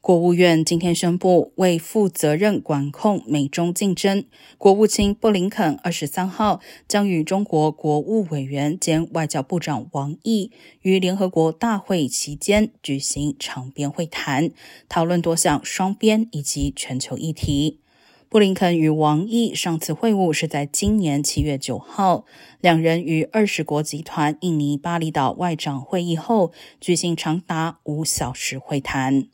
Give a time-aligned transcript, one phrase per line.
[0.00, 4.24] 国务院今天宣布，为负责任管控美中竞争，
[4.56, 10.52] 国务卿布林肯二十三号将与中国国务委员兼外交部长王毅
[10.82, 14.50] 于联合国大会期间举行长边会谈，
[14.88, 17.80] 讨论多项双边以及全球议题。
[18.30, 22.24] 布林肯与王毅上次会晤是在今年七月九号，
[22.60, 29.28] 两人于二十国集团印尼巴厘岛外长会议后举行长达五小时会谈。